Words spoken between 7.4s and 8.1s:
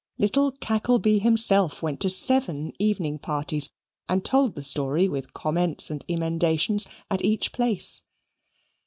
place.